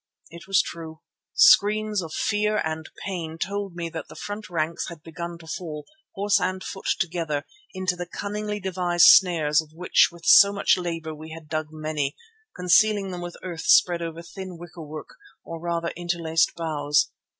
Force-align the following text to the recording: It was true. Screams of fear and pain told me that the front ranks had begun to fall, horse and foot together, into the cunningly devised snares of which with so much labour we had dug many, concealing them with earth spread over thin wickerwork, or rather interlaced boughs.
It 0.31 0.47
was 0.47 0.63
true. 0.63 1.01
Screams 1.35 2.01
of 2.01 2.11
fear 2.11 2.57
and 2.65 2.89
pain 3.05 3.37
told 3.37 3.75
me 3.75 3.87
that 3.89 4.07
the 4.07 4.15
front 4.15 4.49
ranks 4.49 4.87
had 4.89 5.03
begun 5.03 5.37
to 5.37 5.45
fall, 5.45 5.85
horse 6.15 6.39
and 6.41 6.63
foot 6.63 6.87
together, 6.97 7.45
into 7.75 7.95
the 7.95 8.07
cunningly 8.07 8.59
devised 8.59 9.05
snares 9.05 9.61
of 9.61 9.73
which 9.73 10.09
with 10.11 10.25
so 10.25 10.51
much 10.51 10.75
labour 10.75 11.13
we 11.13 11.29
had 11.33 11.47
dug 11.47 11.67
many, 11.69 12.15
concealing 12.55 13.11
them 13.11 13.21
with 13.21 13.37
earth 13.43 13.65
spread 13.67 14.01
over 14.01 14.23
thin 14.23 14.57
wickerwork, 14.57 15.09
or 15.43 15.59
rather 15.61 15.89
interlaced 15.89 16.55
boughs. 16.55 17.11